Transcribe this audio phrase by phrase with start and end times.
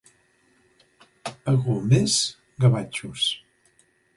[1.51, 2.17] A Golmés,
[2.65, 3.31] gavatxos.